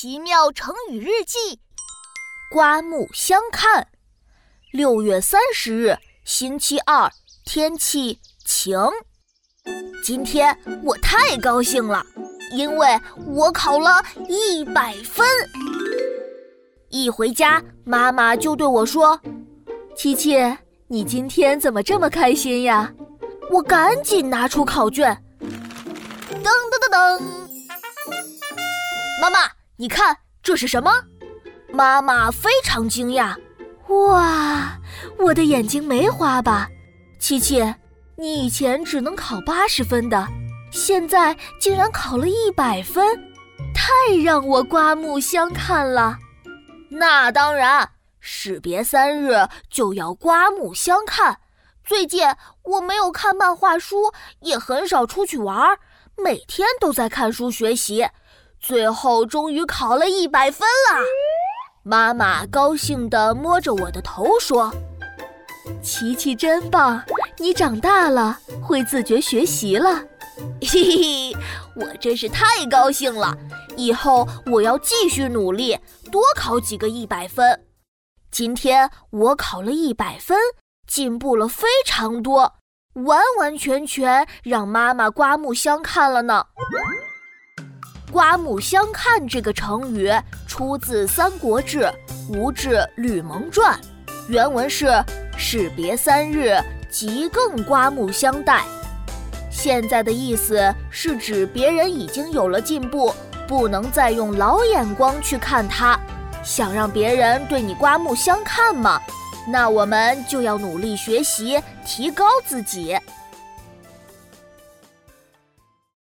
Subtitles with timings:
[0.00, 1.58] 奇妙成语日记，
[2.52, 3.88] 刮目相看。
[4.70, 7.10] 六月三十日，星期二，
[7.44, 8.78] 天气晴。
[10.04, 12.06] 今天我太高兴了，
[12.52, 15.26] 因为我考了一百分。
[16.90, 19.20] 一回家，妈妈就对我说
[19.98, 20.36] ：“琪琪，
[20.86, 22.94] 你今天怎么这么开心呀？”
[23.50, 27.20] 我赶紧拿出考卷，噔噔噔噔。
[29.20, 30.90] 妈妈，你看这是什么？
[31.70, 33.36] 妈妈非常惊讶。
[33.86, 34.76] 哇，
[35.20, 36.68] 我的眼睛没花吧？
[37.20, 37.62] 琪琪，
[38.16, 40.26] 你以前只能考八十分的，
[40.72, 43.16] 现在竟然考了一百分，
[43.72, 46.18] 太让我刮目相看了。
[46.90, 47.88] 那当然，
[48.18, 51.38] 士别三日就要刮目相看。
[51.84, 52.26] 最近
[52.64, 55.78] 我没有看漫画书，也很少出去玩，
[56.16, 58.08] 每天都在看书学习。
[58.60, 61.00] 最后终于考了一百分了，
[61.82, 64.72] 妈妈高兴地摸着我的头说
[65.82, 67.02] ：“琪琪真棒，
[67.38, 70.04] 你长大了会自觉学习了。
[70.60, 71.36] ”嘿嘿，
[71.74, 73.36] 我真是太高兴了！
[73.76, 75.78] 以后我要继续努力，
[76.12, 77.64] 多考几个一百分。
[78.30, 80.36] 今天我考了一百分，
[80.86, 82.54] 进步了非常多，
[82.94, 86.46] 完完全全让妈妈刮目相看了呢。
[88.10, 90.10] 刮目相看这个成语
[90.46, 91.80] 出自《三国志·
[92.28, 93.74] 吴志吕蒙传》，
[94.28, 94.86] 原文是
[95.36, 96.56] “士别三日，
[96.90, 98.64] 即更刮目相待”。
[99.52, 103.14] 现在的意思是指别人已经有了进步，
[103.46, 105.98] 不能再用老眼光去看他。
[106.42, 108.98] 想让别人对你刮目相看吗？
[109.46, 112.96] 那我们就要努力学习，提高自己。